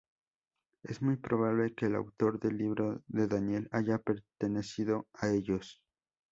Es 0.81 1.03
muy 1.03 1.15
probable 1.15 1.75
que 1.75 1.85
el 1.85 1.93
autor 1.93 2.39
del 2.39 2.57
libro 2.57 3.03
de 3.05 3.27
Daniel 3.27 3.69
haya 3.71 3.99
pertenecido 3.99 5.05
a 5.13 5.29
ellos. 5.29 5.79